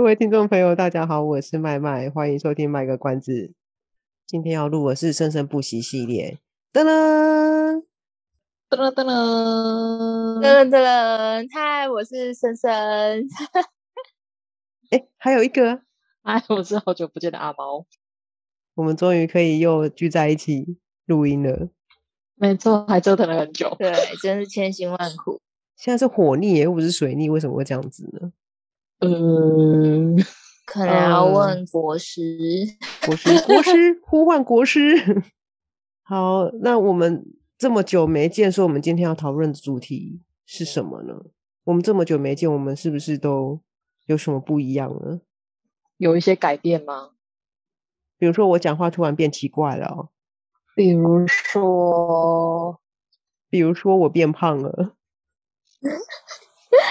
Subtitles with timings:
[0.00, 3.52] 各位听众朋友，大家好，我是麦麦，欢迎收听卖个关子。
[4.26, 6.38] 今天要录的是生生不息系列，
[6.72, 7.82] 噔噔
[8.70, 12.70] 噔噔噔噔噔噔，嗨，我是生生。
[14.88, 15.82] 哎，还有一个，
[16.24, 17.84] 哎，我是好久不见的阿猫。
[18.76, 21.68] 我们终于可以又聚在一起录音了。
[22.36, 23.92] 没错，还折腾了很久，对，
[24.22, 25.42] 真是千辛万苦。
[25.76, 28.32] 现在是火逆，又不是水逆，为什么会这样子呢？
[29.00, 30.16] 嗯，
[30.66, 32.20] 可能要问国师，
[33.04, 35.22] 国师，国师，呼唤国师。
[36.02, 37.24] 好，那我们
[37.56, 41.14] 这么久没见，说我们今天要讨论的主题是什么呢？
[41.64, 43.60] 我们这么久没见，我们是不是都
[44.06, 45.20] 有什么不一样呢？
[45.96, 47.10] 有一些改变吗？
[48.18, 50.08] 比如说我讲话突然变奇怪了哦，
[50.74, 52.80] 比如说，
[53.48, 54.96] 比如说我变胖了。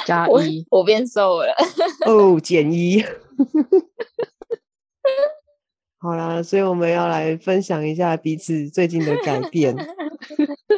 [0.09, 1.53] 加一，我变瘦了。
[2.07, 3.03] 哦，减一。
[5.99, 9.75] 好啦，所以我们要来分享一下彼此最近的改变。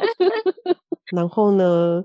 [1.12, 2.04] 然后呢，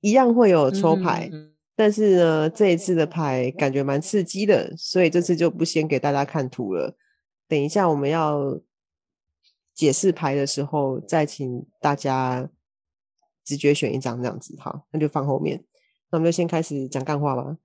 [0.00, 6.96] 一样会有抽牌，嗯、但是呢，这一次的牌感觉蛮刺激的，所以这次就不先给大家看图了。
[7.46, 8.60] 等一下我们要
[9.74, 12.48] 解释牌的时候，再请大家
[13.44, 14.56] 直觉选一张，这样子。
[14.58, 15.62] 好，那就放后面。
[16.14, 17.56] 那我们就先开始讲干话吧，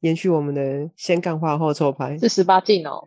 [0.00, 2.16] 延续我们的先干话后抽牌。
[2.18, 3.06] 是十八禁哦？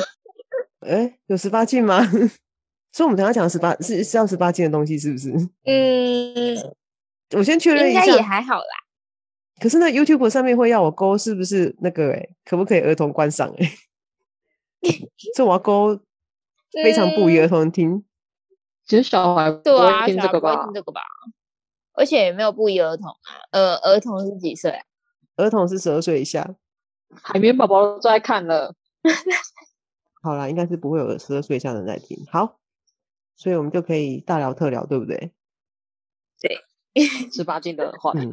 [0.86, 2.02] 哎，有十八禁吗？
[2.92, 5.30] 所以我们等下讲十八是是要十八禁的东西，是不是？
[5.64, 6.74] 嗯，
[7.38, 8.84] 我先确认一下，应该也还好啦。
[9.62, 12.12] 可是那 YouTube 上面会要我勾，是不是那个？
[12.12, 13.48] 哎，可不可以儿童观赏？
[13.56, 13.72] 哎，
[15.34, 15.98] 这我要勾
[16.84, 18.04] 非常不宜儿童听。
[18.84, 21.00] 其实小孩对啊，听这个吧，听这个吧。
[21.96, 24.84] 而且也没有不宜儿童啊，呃，儿童是几岁啊？
[25.36, 26.54] 儿童是十二岁以下。
[27.10, 28.74] 海绵宝宝都在看了。
[30.22, 32.24] 好啦，应该是不会有十二岁以下的人在听。
[32.30, 32.58] 好，
[33.34, 35.32] 所以我们就可以大聊特聊，对不对？
[36.40, 36.60] 对，
[37.32, 38.12] 十八禁的话。
[38.14, 38.32] 嗯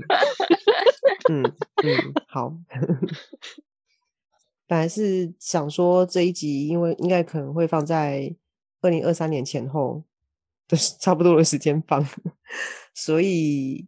[1.30, 1.44] 嗯
[1.84, 2.54] 嗯，好。
[4.68, 8.36] 本来是想说这一集，因为应该可能会放在
[8.82, 10.04] 二零二三年前后。
[10.66, 12.02] 就是差不多的时间放，
[12.94, 13.88] 所以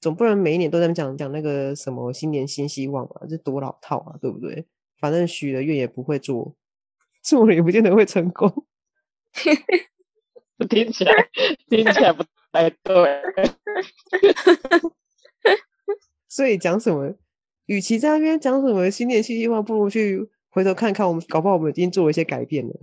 [0.00, 4.66] 总不能每一年都在讲讲那个什么新年新希望嘛，这多老套啊，对不对？
[4.98, 6.54] 反正许了愿也不会做，
[7.22, 8.66] 做了也不见得会成功。
[10.68, 11.12] 听起来
[11.68, 13.22] 听起来不太对。
[16.28, 17.14] 所以讲什么，
[17.66, 22.74] 与其在那边讲什么新年新希望，不如去回头看看，我们搞不好我们已经做了一些改变了，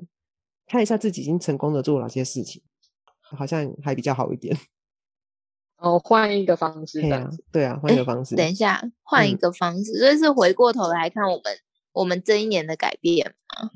[0.65, 2.61] 看一下自己已经成功的做了哪些事情。
[3.21, 4.57] 好像还比较好一点。
[5.77, 8.35] 哦，换一个方式，对啊，对啊，换一个方式。
[8.35, 11.57] 等一下，换一个方式，嗯、所以是回过头来看我们
[11.93, 13.71] 我们这一年的改变吗？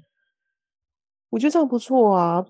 [1.29, 2.45] 我觉得这样不错啊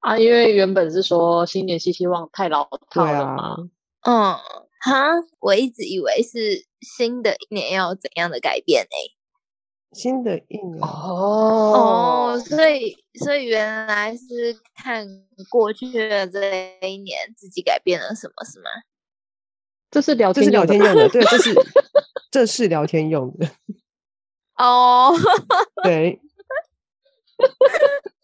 [0.00, 0.18] 啊！
[0.18, 3.56] 因为原本是说新年新希望太老套了嘛。
[4.00, 4.34] 嗯，
[4.80, 9.15] 哈，我一直以为是新的一年要怎样的改变呢？
[9.92, 15.06] 新的一年哦哦，所以所以原来是看
[15.48, 18.70] 过去的这一年自己改变了什么，是吗？
[19.90, 21.54] 这是聊天，这是聊天用的，对，这是
[22.30, 23.48] 这是聊天用的。
[24.58, 25.14] 哦，
[25.84, 26.20] 对，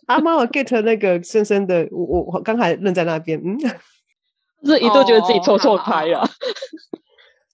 [0.07, 3.59] 阿妈，我 get 那个深深的，我我刚才愣在那边，嗯，
[4.67, 6.29] 是一度觉得自己抽错牌了，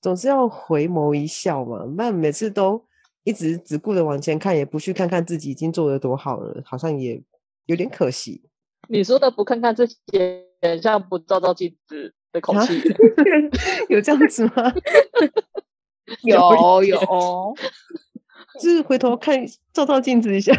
[0.00, 2.87] 总是要回眸一笑嘛，那每次都。
[3.28, 7.22] 一直只顾着往前看，也不去看看自己已经做的多好了，好像也
[7.66, 8.42] 有点可惜。
[8.88, 9.96] 你说的不看看自己，
[10.62, 12.80] 很像不照照镜子的口气，
[13.90, 14.72] 有这样子吗？
[16.24, 16.96] 有有，
[18.58, 19.44] 就是回头看
[19.74, 20.54] 照照镜子一下，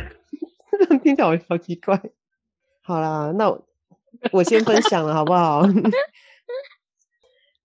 [1.02, 2.00] 听起来好奇怪。
[2.84, 3.66] 好啦，那我，
[4.32, 5.64] 我先分享了，好不好？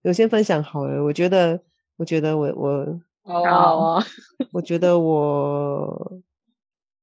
[0.02, 1.60] 我先分享好了，我觉得，
[1.98, 3.00] 我觉得我我。
[3.24, 3.42] 好
[3.78, 4.04] 啊，
[4.52, 6.22] 我觉得我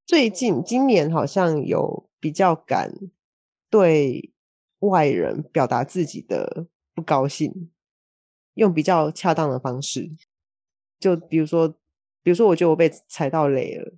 [0.05, 2.93] 最近今年好像有比较敢
[3.69, 4.31] 对
[4.79, 7.71] 外人表达自己的不高兴，
[8.53, 10.09] 用比较恰当的方式，
[10.99, 11.69] 就比如说
[12.23, 13.93] 比如说，我觉得我被踩到雷了，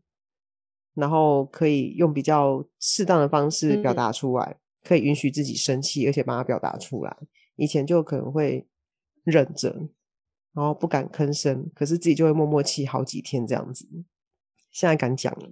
[0.93, 7.17] 然后可以用比较适当的方式表达出来，嗯、可以允许自己生气，而且把它表达出来。
[7.57, 8.65] 以前就可能会
[9.25, 9.89] 忍着，
[10.53, 13.87] 然后不敢吭声，可是自己就会默默气好几天这样子。
[14.71, 15.49] 现在敢讲了，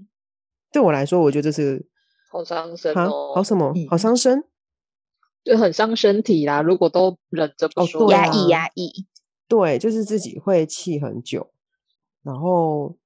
[0.71, 1.87] 对我来说，我觉得这是
[2.31, 3.73] 好伤身哦，好什么？
[3.89, 4.43] 好伤身，嗯、
[5.45, 6.61] 就很伤身体啦。
[6.61, 9.07] 如果都忍着不说，压抑压抑，
[9.47, 11.51] 对，就是自己会气很久。
[12.23, 12.97] 然后，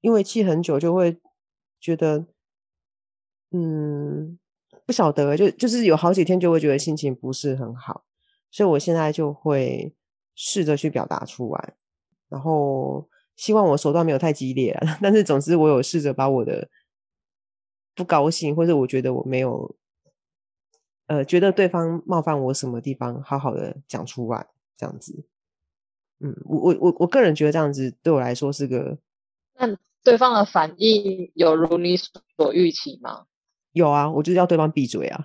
[0.00, 1.20] 因为气很久，就会
[1.80, 2.26] 觉得，
[3.50, 4.38] 嗯，
[4.86, 8.04] 不晓得，就就是有好几天就会觉得心情不是很好，
[8.50, 9.94] 所以我现在就会
[10.34, 11.74] 试着去表达出来，
[12.28, 16.68] 然后希望我手段没有太激烈， 但是总之我有试着把我的
[17.94, 19.74] 不高兴，或者我觉得我没有，
[21.06, 24.46] 呃，觉得对方冒犯我什么地方，好好的讲出来，
[24.76, 25.26] 这样子。
[26.20, 28.96] 嗯，我我我我个人觉得这样子对我来说是个。
[29.54, 33.26] 那对方的反应有如你所预期吗？
[33.72, 35.24] 有啊，我就是要对方闭嘴啊。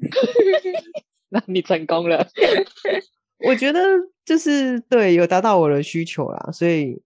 [1.28, 2.28] 那你成功了。
[3.46, 3.80] 我觉得
[4.24, 7.02] 就是对，有达到我的需求啦，所以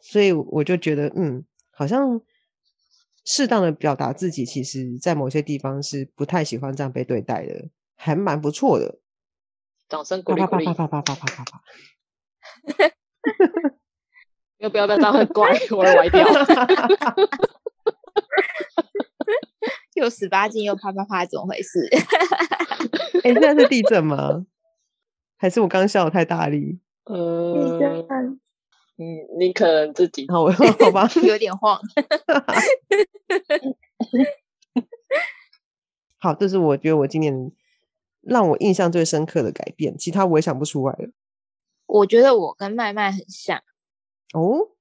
[0.00, 2.20] 所以我就觉得嗯，好像
[3.24, 8.98] 适当的表达自己，其实在某些地方是不太喜欢这样被对待的，还蛮不错的。
[9.88, 10.66] 掌声鼓励鼓励！
[10.66, 11.62] 啪啪啪啪啪啪啪啪！
[14.58, 16.26] 要不要不要这样很怪，我会歪掉。
[19.94, 21.88] 又十八禁又啪啪啪，怎么回事？
[23.24, 24.44] 哎、欸，现在是地震吗？
[25.38, 26.78] 还是我刚笑的太大力？
[27.04, 28.04] 呃，
[28.98, 29.06] 嗯，
[29.38, 31.80] 你可能自己好，好吧， 有点晃。
[36.18, 37.50] 好，这是我觉得我今年。
[38.20, 41.08] 让我印象最深刻的改变，其他我也想不出来了。
[41.86, 43.62] 我觉得我跟麦麦很像
[44.34, 44.72] 哦，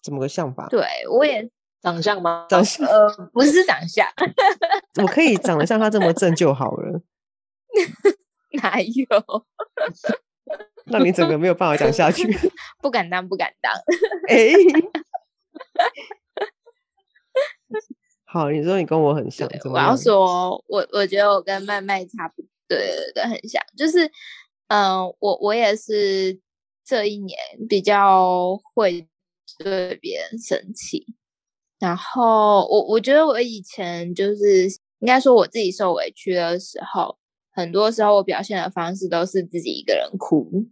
[0.00, 0.68] 怎么个像法？
[0.68, 1.50] 对，我也
[1.80, 2.46] 长相吗？
[2.48, 4.06] 长相呃，不是长相，
[5.02, 7.02] 我可以长得像他这么正就好了。
[8.62, 9.46] 哪有？
[10.86, 12.26] 那你整个没有办法讲下去。
[12.82, 13.72] 不敢当，不敢当。
[14.28, 14.54] 哎、欸。
[18.24, 24.06] 好，你说你跟我很像，我要说，我我觉得我跟麦麦差不多，对对对，很像，就是，
[24.68, 26.38] 嗯、呃，我我也是
[26.84, 29.08] 这一年比较会
[29.58, 31.06] 对别人生气，
[31.78, 34.68] 然后我我觉得我以前就是
[34.98, 37.16] 应该说我自己受委屈的时候，
[37.54, 40.66] 很多时候我表现的方式都是自己一个人哭，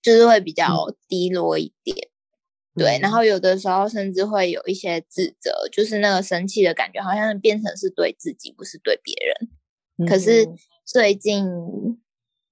[0.00, 1.96] 就是会比较低落一点。
[1.96, 9.50] 嗯对，然后有的时候甚至会有一些自责，就是那个生气的感觉，好像变成是对自己，不是对别人。
[9.98, 10.46] 嗯、可是
[10.84, 11.44] 最近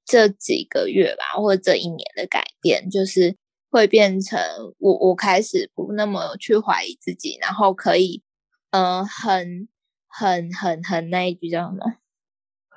[0.04, 3.36] 这几个月吧，或者这一年的改变，就是
[3.70, 4.38] 会变成
[4.78, 8.25] 我我开始不那么去怀疑自己，然后可以，
[8.70, 9.69] 嗯、呃，很
[10.08, 11.94] 很很很那一句叫什么？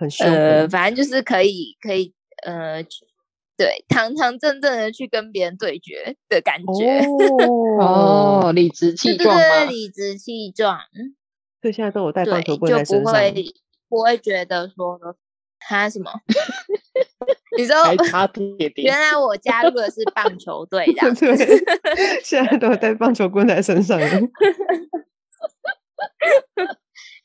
[0.01, 2.13] 很凶，呃，反正就是可以可以，
[2.44, 2.83] 呃。
[3.57, 7.06] 对，堂堂正正的去跟别人对决的感觉
[7.80, 9.65] 哦，理直气壮对？
[9.68, 10.80] 理直气壮。
[11.62, 13.53] 对，现在都有带棒球棍在身上，就不会
[13.88, 14.98] 不会觉得说
[15.59, 16.09] 他什么？
[17.56, 17.75] 你说
[18.77, 21.38] 原来我加入的是棒球队的，对，
[22.25, 24.00] 现在都有带棒球棍在身上。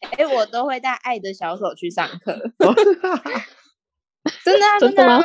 [0.01, 2.33] 哎、欸，我都会带爱的小手去上课，
[4.45, 5.23] 真的啊， 真的吗？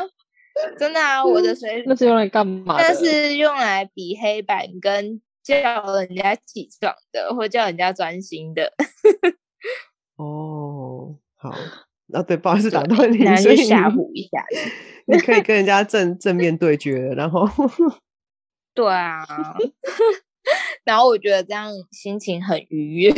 [0.77, 2.75] 真的啊，我的水那是用来干嘛？
[2.77, 5.55] 那是用来比黑板跟叫
[5.95, 8.73] 人家起床的，或叫人家专心的。
[10.17, 11.55] 哦，好，
[12.07, 14.45] 那对，不好意思打断你，所以吓唬一下。
[15.07, 17.47] 你可以跟人家正正面对决，然后
[18.73, 19.25] 对啊，
[20.83, 23.13] 然后我觉得这样心情很愉悦，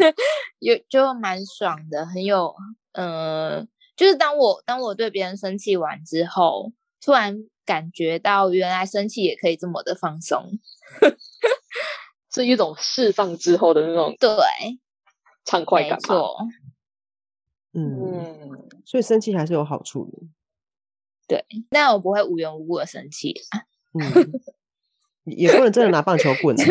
[0.60, 2.54] 有就蛮爽的，很有
[2.92, 3.58] 嗯。
[3.60, 10.58] 呃就是当我当我对别人生气完之后，突然感觉到原来生气也可以这么的放松，
[12.32, 14.30] 是一种释放之后的那种对
[15.44, 15.92] 畅快感。
[15.92, 16.36] 没错，
[17.74, 20.18] 嗯，所以生气还是有好处的。
[21.28, 23.34] 对，但我不会无缘无故的生气。
[23.92, 24.32] 嗯，
[25.24, 26.56] 也不能真的拿棒球棍。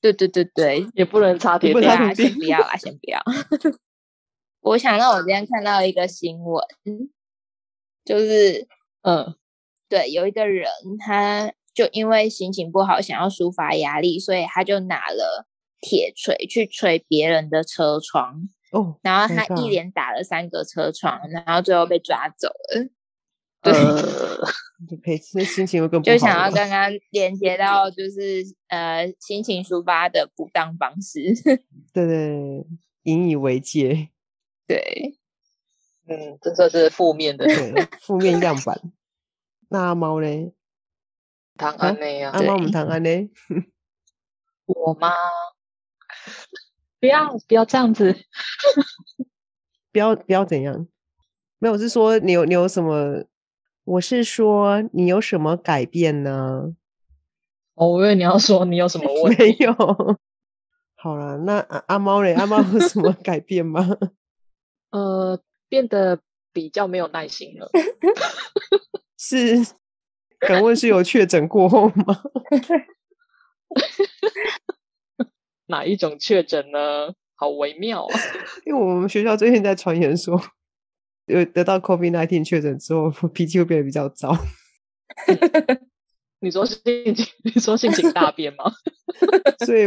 [0.00, 3.22] 对对对对，也不能插铁不要啊，先不要啊，先不要。
[4.60, 6.62] 我想到我今天看到一个新闻，
[8.04, 8.68] 就是，
[9.00, 9.34] 嗯，
[9.88, 10.68] 对，有一个人，
[10.98, 15.46] 他就因为心情不好，想要抒发压力，所以他就拿了
[15.80, 22.88] 铁锤去锤别人的车窗，哦，然后他一连打了三个车窗，然后最后被抓走了。
[23.64, 23.72] 对，
[24.86, 26.12] 就陪，那心情会更不好。
[26.14, 31.20] 就想要刚刚连接到，就是呃，心情抒发的不当方式。
[31.94, 32.66] 对对，
[33.04, 34.10] 引以为戒。
[34.66, 35.18] 对，
[36.06, 38.78] 嗯，这算是负面的，对，负面样板。
[39.70, 40.52] 那阿猫呢？
[41.56, 42.30] 唐安呢呀？
[42.30, 43.30] 阿猫，我们唐安呢？
[44.66, 45.10] 我吗？
[47.00, 48.14] 不要不要这样子，
[49.92, 50.86] 不要不要怎样？
[51.58, 53.24] 没有，我是说你有你有什么？
[53.84, 56.74] 我是说你有什么改变呢？
[57.74, 59.42] 哦，我以为你要说你有什么问题？
[59.44, 59.74] 没有。
[60.96, 62.32] 好了，那阿阿猫嘞？
[62.32, 63.86] 阿猫有什么改变吗？
[64.90, 65.38] 呃，
[65.68, 66.20] 变得
[66.52, 67.68] 比较没有耐心了。
[69.18, 69.56] 是，
[70.38, 72.22] 敢问是有确诊过后吗？
[75.66, 77.14] 哪一种确诊呢？
[77.36, 78.14] 好微妙啊！
[78.64, 80.40] 因为我们学校最近在传言说，
[81.26, 84.36] 有得到 COVID-19 确诊之后，脾气会变得比较糟。
[86.40, 86.82] 你说性
[87.14, 88.72] 情，你说性情大变吗？
[89.64, 89.84] 所以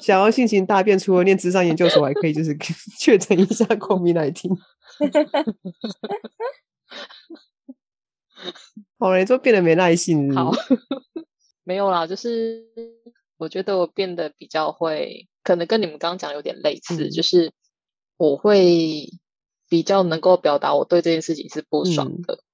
[0.00, 2.56] 想要性情大变，除了念智商研究所，还可以就是
[2.98, 4.56] 确诊一下 COVID-19。
[8.98, 10.38] 好了，你就变得没耐性是是？
[10.38, 10.52] 好，
[11.64, 12.64] 没有啦，就是。
[13.40, 17.50] 我觉得我变得比较会，可能跟你们刚刚讲有点类似，嗯、就是
[18.18, 19.08] 我会
[19.70, 22.44] 比较能够表达我对这件事情是不爽的，嗯、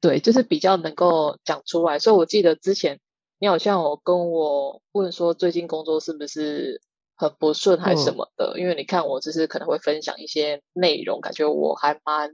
[0.00, 1.98] 对，就是比较能够讲出来。
[1.98, 3.00] 所以我记得之前
[3.40, 6.80] 你好像有跟我问说，最近工作是不是
[7.16, 8.52] 很不顺还是什么的？
[8.54, 12.30] 嗯、因为你看我就是可能会分享一些内容，感觉我还蛮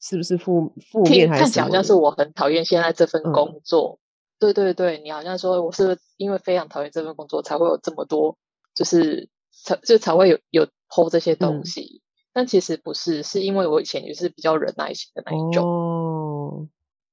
[0.00, 3.98] 是不是负负面还是，看起来好像是我很讨厌现在这份工作。
[3.98, 4.02] 嗯
[4.36, 8.36] 对对对，你好像说我是因为非常讨厌这份工作，才会有这么多，
[8.74, 12.02] 就是才就才会有有 po 这些东西。
[12.34, 16.68] 嗯、但其实不是，是因为我以前也是比较忍耐型的那一种，哦、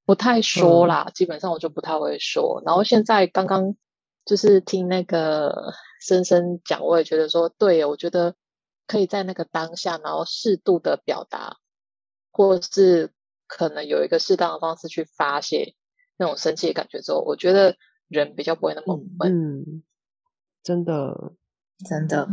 [0.06, 2.62] 不太说啦，嗯、基本上我就不太会说。
[2.66, 3.76] 然后现在刚刚
[4.26, 8.36] 就是听那个深深讲，我也觉得说，对，我觉得
[8.88, 11.58] 可以在那个当下，然后适度的表达，
[12.32, 13.12] 或是
[13.48, 15.76] 可能有一个适当的方式去发泄。
[16.18, 19.62] 那种生气的感觉之后，我觉得人比较不会那么闷。
[19.64, 19.84] 嗯，
[20.62, 21.34] 真的，
[21.90, 22.28] 真的。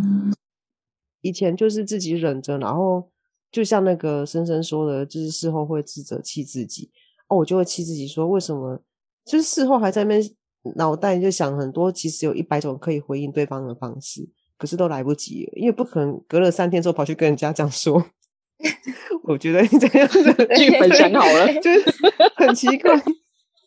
[1.20, 3.10] 以前就是自己忍着，然后
[3.50, 6.90] 就像那个深深说的，就是事后会自责气自己。
[7.28, 8.80] 哦，我就会气自己说，为什么？
[9.24, 10.30] 就是事后还在那边
[10.76, 18.02] 脑袋就想很多，其实有一百种可以回应对方的方式，可是都来不及了，因为不可能隔了三天之后跑去跟人家讲说。
[19.24, 21.84] 我觉得你这样的剧本想好了， 就是
[22.36, 22.90] 很奇怪。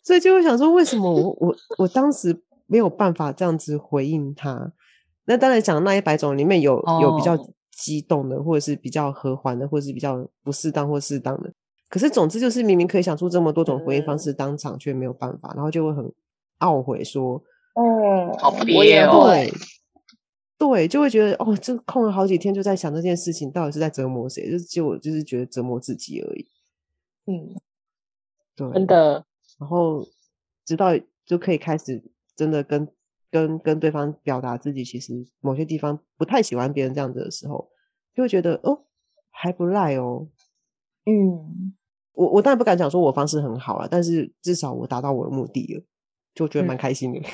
[0.02, 4.72] 所以就会想说，为什么我我我当时没有办法这样子回应他？
[5.32, 7.34] 那当然讲那一百种里面有有比较
[7.70, 11.50] 激动的，或者是比较和缓的，或者是比较不适当或适当的。
[11.88, 16.12] 可是总之就是明明可以想出这么多种回应方式，当场却没有办法，然后就会很
[16.58, 17.42] 懊悔说
[17.74, 19.52] ：“哦，好憋哦。”对，
[20.58, 24.50] 对，就会觉得哦，这空了好几天就在想这件事情，到底是在折磨谁？
[24.50, 26.46] 就是就就是觉得折磨自己而已。
[27.24, 27.56] 嗯，
[28.54, 29.24] 对，真的。
[29.58, 30.06] 然后，
[30.66, 30.90] 直到
[31.24, 32.02] 就可以开始
[32.36, 32.86] 真的跟
[33.32, 37.70] 跟跟对方表达自己，其实某些地方不太喜欢别人这样子的时候，
[38.14, 38.84] 就会觉得哦，
[39.30, 40.28] 还不赖哦。
[41.06, 41.74] 嗯，
[42.12, 45.82] 我我当然不敢讲说我方式很好了，但是至少我达到我的目的了，
[46.34, 47.18] 就觉得蛮开心的。
[47.20, 47.24] 嗯、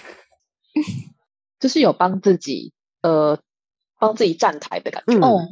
[1.58, 3.36] 就是有帮自己呃
[3.98, 5.14] 帮自己站台的感觉。
[5.14, 5.48] 嗯、哦，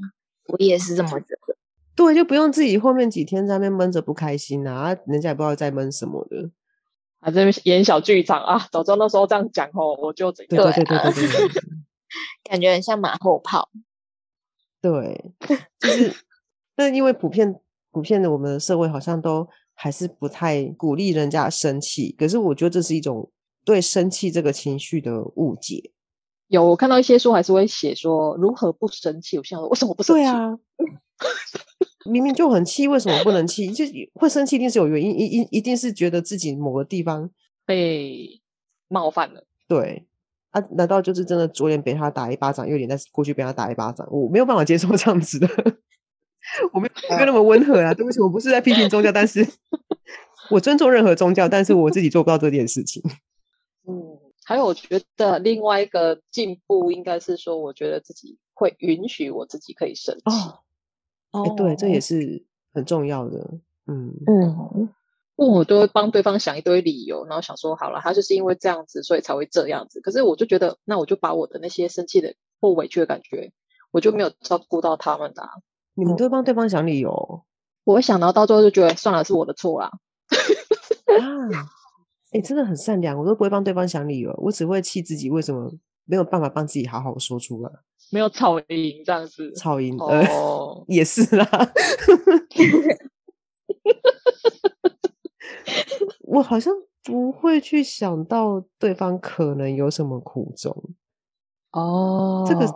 [0.47, 1.57] 我也是这么觉得。
[1.97, 6.50] 对，就不用自己后面几天在那边闷着不开心啊，人家也不知道在闷什么的。
[7.26, 11.62] 啊，这边演小剧场啊，早知道那时候这样讲哦，我就对对对对对对，
[12.49, 13.68] 感觉很像马后炮。
[14.80, 15.33] 对，
[15.80, 16.14] 就是，
[16.76, 17.59] 但因为普遍
[17.90, 23.28] 普遍的我们的社会好像都还是不太鼓励人家生气，可是我觉得这是一种
[23.64, 25.90] 对生气这个情绪的误解。
[26.47, 30.23] 有我看到一些书还是会写说如何不生气，我想说为什么不生气？
[30.23, 30.56] 对啊。
[32.09, 33.71] 明明就很气，为什么不能气？
[33.71, 33.85] 就
[34.15, 37.31] 会生气，一定是有原因，一一一定是觉得自己某个地方
[37.65, 38.41] 被
[38.89, 39.45] 冒犯了。
[39.69, 40.07] 对
[40.51, 44.07] 啊，难道就是真的左脸被他打一巴掌，右脸再过去被他打一巴掌？
[44.11, 45.49] 我没有办法接受 这样子的，
[46.73, 47.93] 我没有没有那么温和啊！
[47.93, 49.47] 对不起，我不是在批评宗教，但是
[50.51, 53.03] 我尊重任何宗教，但是我自己做不到这件事情。
[53.89, 60.23] 嗯，还有我觉得另外一个进步应该是说，我觉得自己会允许我自己可以生气。
[60.27, 60.61] 哦
[61.33, 63.59] 哎，对，这也是很重要的。
[63.87, 64.88] 嗯嗯，
[65.37, 70.00] 我都会帮对方想一堆理由，然后想说好了，他就是因为这样子，所以才会这样子。
[70.00, 73.52] 可是我就觉得，那我就把我的那些生气的或委屈的感觉，
[73.90, 75.50] 我就没有照顾到他们的、啊。
[75.95, 77.45] 你们都帮对方想理由，
[77.85, 79.87] 我会想到到最后就觉得算了，是我的错啦。
[79.87, 79.95] 啊，
[82.33, 85.71] 哎、欸，真的很善良，我都不会帮对方想理由，我只会气自己为什么
[86.04, 87.71] 没有办法帮自己好好说出来，
[88.11, 91.49] 没有吵赢这样子，吵赢呃、哦、也是啦。
[96.21, 100.75] 我好像不会去想到对方可能有什么苦衷
[101.73, 102.67] 哦，这个，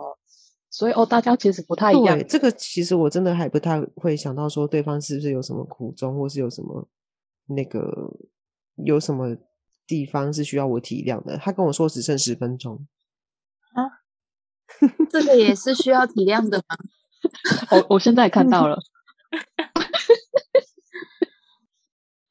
[0.69, 2.19] 所以哦，大家其实不太一样。
[2.27, 6.87] 这个其实我真的还不太会想到说对方是不是有什么苦衷，或是有什么
[7.47, 8.11] 那个
[8.75, 9.35] 有什么
[9.85, 11.37] 地方是需要我体谅的。
[11.37, 12.79] 他跟我说只剩十分钟啊，
[15.09, 16.75] 这个也是需要体谅的吗？
[17.71, 18.79] 我我现在也看到了。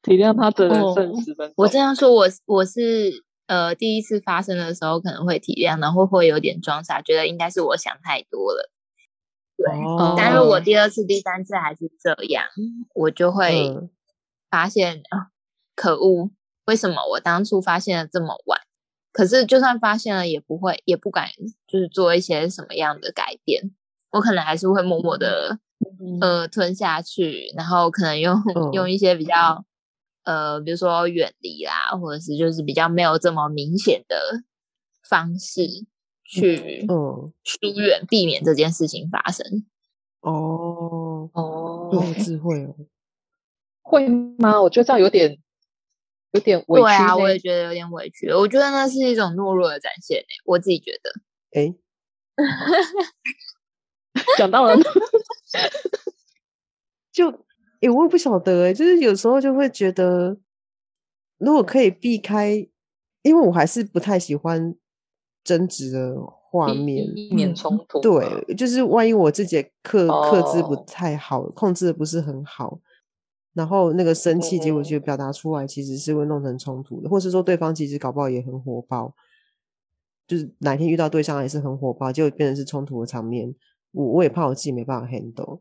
[0.01, 1.53] 体谅他的人生十分钟。
[1.57, 8.71] 我这样说，我我是呃第一次发生的时候可能会体谅，然后会有点装傻，觉得应该是我想太多了。
[9.57, 12.45] 对，哦、但如果第二次、第三次还是这样，
[12.95, 13.69] 我就会
[14.49, 15.29] 发现啊、
[15.75, 16.31] 可恶，
[16.65, 18.60] 为什么我当初发现的这么晚？
[19.11, 21.27] 可是就算发现了，也不会，也不敢，
[21.67, 23.71] 就是做一些什么样的改变。
[24.11, 25.59] 我可能还是会默默的、
[25.99, 29.65] 嗯、呃吞下去，然后可能用、嗯、用一些比较。
[30.23, 34.15] 呃，比如说远离啦，或者是就是比较没有这么明显的
[35.09, 35.65] 方式
[36.23, 39.65] 去嗯疏远，避免这件事情发生。
[40.19, 42.75] 哦哦，有智慧哦，
[43.81, 44.61] 会吗？
[44.61, 45.39] 我觉得这样有点
[46.31, 46.83] 有点委屈。
[46.83, 48.31] 对啊，我也觉得有点委屈。
[48.31, 51.11] 我觉得那是一种懦弱的展现呢，我自己觉得。
[51.59, 51.73] 哎，
[54.37, 54.75] 讲到了，
[57.11, 57.29] 就。
[57.83, 60.37] 哎、欸，我也不晓得哎、欸，就是有时候就会觉得，
[61.39, 62.67] 如果可以避开，
[63.23, 64.75] 因为我还是不太喜欢
[65.43, 66.15] 争执的
[66.51, 67.99] 画面，避免冲突。
[67.99, 72.79] 对，就是万一我自己克克制不太好，控制的不是很好，
[73.53, 79.13] 然后那个生气结果就表达出来，其实是会弄成冲突的，或是说对方其实搞不好也很火爆，
[80.27, 83.53] 就是哪天遇到对象也是很火爆，就变成是冲突的场面，
[83.91, 85.59] 我我也怕我自己没办法 handle。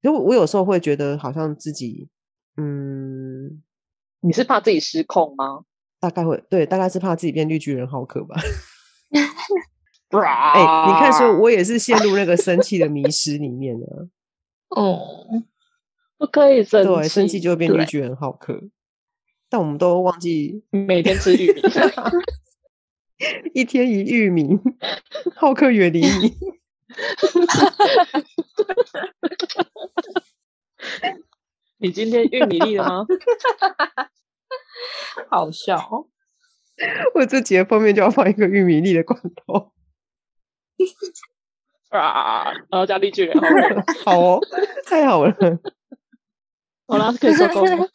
[0.00, 2.08] 因为我有时候会觉得好像自己，
[2.56, 3.62] 嗯，
[4.20, 5.64] 你是怕自己失控吗？
[6.00, 8.34] 大概会，对，大概是怕自己变绿巨人浩克吧。
[10.10, 14.08] 哎、欸，你看，说我也是陷入那个生气的迷失里面了。
[14.70, 15.00] 哦，
[16.22, 18.62] 不可以生气，对，生气就会变绿巨人浩克。
[19.48, 21.60] 但我们都忘记 每天吃玉米，
[23.52, 24.56] 一天一玉米，
[25.34, 26.28] 浩克远离你。
[31.78, 33.04] 你今天玉米粒了吗？
[35.28, 36.06] 好笑哦！
[37.16, 39.72] 我这节封面就要放一个玉米粒的罐头
[41.90, 42.52] 啊！
[42.70, 43.36] 然后加绿巨人，
[44.04, 44.40] 好哦，
[44.86, 45.36] 太好了！
[46.92, 47.88] 好了，可以收工了。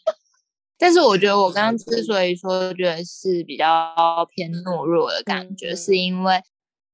[0.78, 3.94] 但是我觉得我刚刚之所以说觉得是比较
[4.34, 6.42] 偏懦弱的感觉，嗯、是因为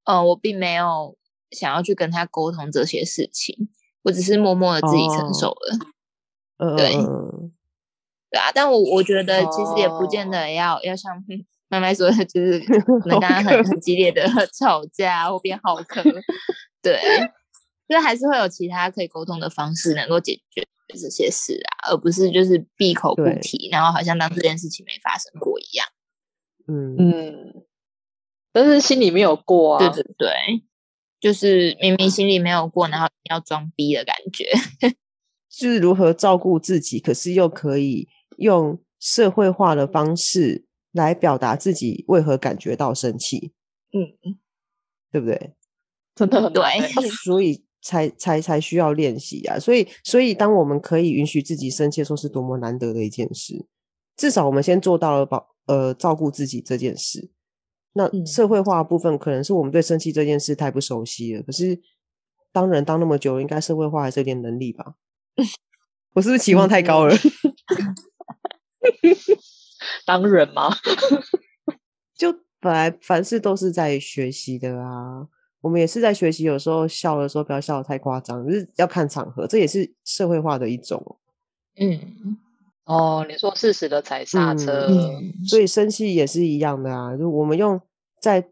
[0.05, 1.17] 呃，我并没有
[1.51, 3.69] 想要去跟他沟通这些事情。
[4.03, 5.77] 我只是默默的自己承受了，
[6.59, 7.51] 哦、对，嗯、
[8.31, 8.39] 对。
[8.39, 11.23] 啊，但我我觉得其实也不见得要、哦、要像
[11.69, 12.77] 麦麦说的，就是可
[13.07, 14.25] 能跟他很很激烈的
[14.57, 16.01] 吵架或变好客，
[16.81, 16.99] 对，
[17.87, 25.87] 就还是会有其他可以沟通的方式能够解决这些事啊，而不是就是闭口不提，然后好像当这件事情没发生过一样。
[26.67, 27.63] 嗯嗯，
[28.51, 30.29] 但是心里没有过啊，对对对。
[31.19, 34.43] 就是明明心里没有过，然后要装逼的感觉，
[35.49, 43.53] 就是如何照顾自己，可是又可以用社会化的方式来表达自己为何感觉到生气。
[43.93, 44.35] 嗯，
[45.13, 45.53] 对不对？
[46.13, 46.61] 真的很对，
[47.23, 49.59] 所以才才才需要练习啊。
[49.59, 53.65] 所以，所以当我们可以允许自己生气的时候，是多么难得的一件事。
[54.15, 57.29] 至少我们先做到了保呃照顾自己这件事。
[57.93, 61.41] 那社会化的部分可能是我们对生气这件事太不熟悉了。
[61.41, 61.79] 嗯、可是
[62.51, 64.95] 当人当那么久，应该社会化还是有点能力吧？
[66.13, 67.15] 我是不是期望太高了？
[70.05, 70.69] 当人吗？
[72.15, 75.27] 就本来凡事都是在学习的啊。
[75.63, 81.17] 我们也是在学习，有时候笑的时候不要笑得太夸张，就是要看场合，这也是社会化的一种。
[81.79, 82.37] 嗯。
[82.85, 87.15] 哦，你说适时的踩刹车，嗯，所以生气也是一样的啊。
[87.15, 87.79] 就我们用
[88.19, 88.45] 在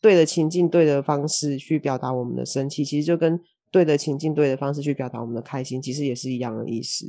[0.00, 3.40] 对的情境、对的方式去表达我们的生气，其实就跟
[3.70, 7.06] 对的情境、对的方式去表达我们的开心，其实也是一样的意思。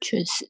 [0.00, 0.48] 确实，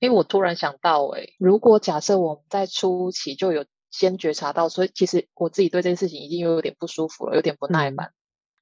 [0.00, 3.64] 因为我突然想到，欸，诶如果假设我们在初期就有
[3.96, 8.06] 先觉察到，所以其实我自己对这件事情已经有点不舒服了，有点不耐烦。
[8.06, 8.12] 嗯，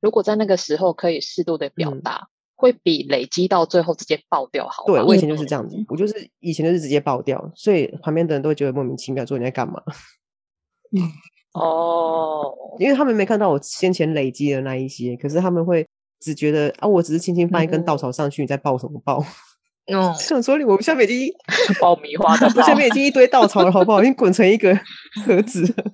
[0.01, 2.29] 如果在那个时候可以适度的表达。
[2.29, 4.85] 嗯会比累积到最后直接爆掉好。
[4.87, 9.83] 对，我以前就是这样子，我就是以前就是直接爆掉，所以旁边的人都会觉得莫名其妙，说你在干嘛？
[10.92, 11.03] 嗯，
[11.61, 15.85] 哦，因为他们没看到我先前累积的那一些，可是他们会
[16.21, 19.21] 只觉得啊，我只是轻轻放一根稻草上去，嗯、你在爆什么爆？
[19.87, 21.33] 嗯，想说你我们下面已经
[21.81, 24.01] 爆米花的，我下面已经一堆稻草了，好不好？
[24.01, 24.75] 已经滚成一个
[25.25, 25.92] 盒子了。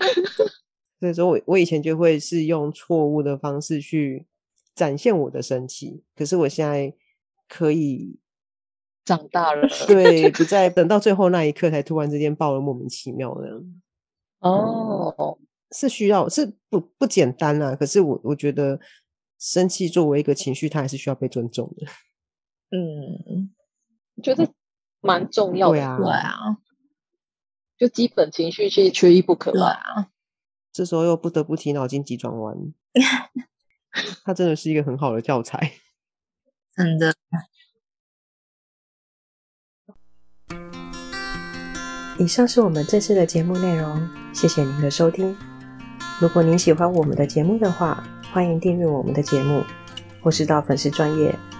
[1.00, 4.26] 所以说我我以前就会是用错误的方式去
[4.74, 6.94] 展现我的生气，可是我现在
[7.48, 8.18] 可以
[9.04, 13.62] 长大了，对，不再等到最后那一刻才突然之间爆了莫名其妙的。
[14.40, 15.36] 哦、嗯，
[15.72, 18.78] 是需要是不不简单啊，可是我我觉得
[19.38, 21.86] 生气作为一个情绪，它还是需要被尊重的。
[22.70, 23.50] 嗯，
[24.22, 24.52] 觉得
[25.00, 26.58] 蛮重要的，对啊，对啊，
[27.78, 29.68] 就基本情绪是缺一不可吧。
[29.70, 30.08] 啊。
[30.72, 32.54] 这时候又不得不提脑筋急转弯，
[34.24, 35.72] 它真的是一个很好的教材，
[36.74, 37.14] 真的。
[42.18, 45.36] 以上是我们这次的节目内容，谢谢您的收听。
[46.20, 48.02] 如果您喜欢我们的节目的话，
[48.32, 49.62] 欢迎订阅我们的节目，
[50.22, 51.34] 或是到粉丝专页